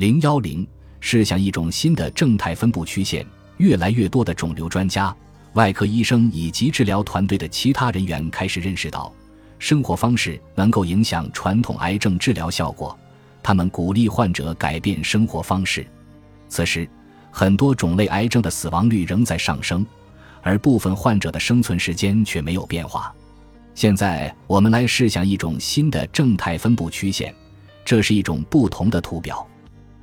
[0.00, 0.66] 零幺零，
[0.98, 3.22] 试想一种新的正态分布曲线，
[3.58, 5.14] 越来越多的肿瘤专家、
[5.52, 9.12] 外科医生以及治疗团队的其他人员开始认识到，
[9.58, 12.98] 生活方式能够影响传统癌症治疗效果。
[13.42, 15.86] 他们鼓励患者改变生活方式。
[16.48, 16.88] 此时，
[17.30, 19.84] 很多种类癌症的死亡率仍在上升，
[20.40, 23.14] 而部分患者的生存时间却没有变化。
[23.74, 27.34] 现在，我们来试想一种新的正态分布曲线，
[27.84, 29.46] 这是一种不同的图表，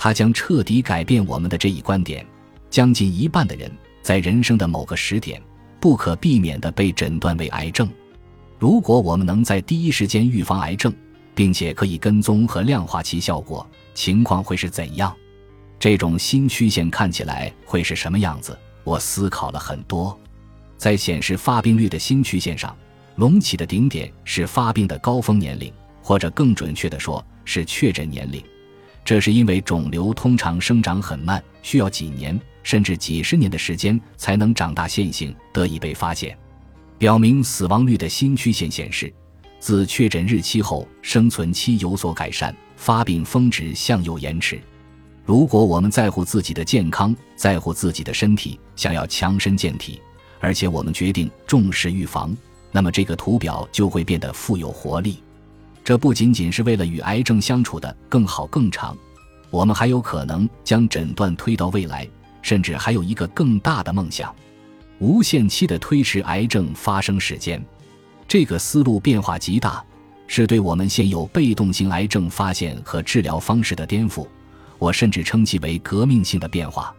[0.00, 2.24] 它将彻底改变我们的这一观点。
[2.70, 3.70] 将近一半的人
[4.00, 5.42] 在人生的某个时点，
[5.80, 7.88] 不可避免地被诊断为癌症。
[8.58, 10.94] 如果我们能在第一时间预防癌症，
[11.34, 15.12] 并且可以跟踪和量化其效果，情况会是怎样？
[15.80, 18.56] 这种新曲线看起来会是什么样子？
[18.84, 20.16] 我思考了很多。
[20.76, 22.76] 在显示发病率的新曲线上，
[23.16, 25.72] 隆起的顶点是发病的高峰年龄，
[26.02, 28.40] 或者更准确地说，是确诊年龄。
[29.08, 36.36] 这是因为肿瘤通常生长很慢，需要几年甚至几十年的时间才能长大线性，得以被发现。
[36.98, 39.10] 表明死亡率的新曲线显示。
[39.60, 44.60] 自确诊日期后，生存期有所改善，发病峰值向右延迟。
[45.24, 50.02] 如果我们在乎自己的健康，在乎自己的身体，想要强身健体，
[50.38, 52.36] 而且我们决定重视预防，
[52.70, 55.22] 那么这个图表就会变得富有活力。
[55.88, 58.94] 这不仅仅是为了与癌症相处的更好更长，
[59.48, 62.06] 我们还有可能将诊断推到未来，
[62.42, 64.30] 甚至还有一个更大的梦想：
[64.98, 67.64] 无限期的推迟癌症发生时间。
[68.28, 69.82] 这个思路变化极大，
[70.26, 74.26] 是对我们现有被动性癌症发现和治疗方式的颠覆。
[74.78, 76.94] 我甚至称其为革命性的变化。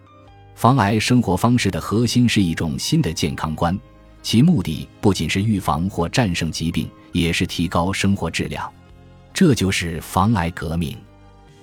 [0.56, 3.80] 防癌生活方式的核心是一种新的健康观，
[4.24, 8.68] 其目的不仅是预防或战胜疾病，也是提高生活质量。
[9.40, 10.98] 这就是防癌革命。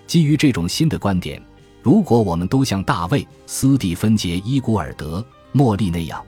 [0.06, 1.38] 基于这种新的观点，
[1.82, 5.20] 如果我们都像大卫·斯蒂芬杰·伊古尔德·
[5.52, 6.24] 莫利那样，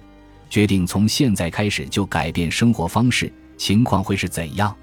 [0.51, 4.77] 决定从现在开始就改变生活方式，情况会是怎样？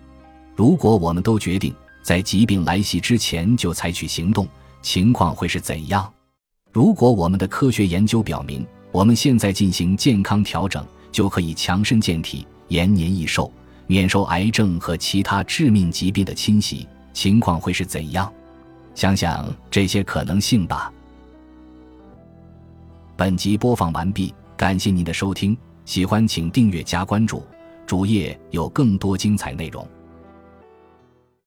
[0.55, 1.71] 如果我们都决定
[2.01, 4.47] 在疾病来袭之前就采取行动，
[4.81, 6.11] 情况会是怎样？
[6.71, 13.53] 如果我们的科学研究表明，我们现在进行健康调整就可以强身健体、延年益寿，
[13.87, 18.31] 免受癌症和其他致命疾病的侵袭，情况会是怎样？
[18.93, 20.91] 想想这些可能性吧。
[23.15, 24.33] 本集播放完毕。
[24.57, 27.43] 感谢您的收听，喜欢请订阅加关注，
[27.85, 29.85] 主页有更多精彩内容。